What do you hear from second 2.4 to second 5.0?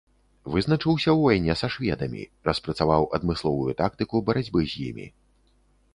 распрацаваў адмысловую тактыку барацьбы з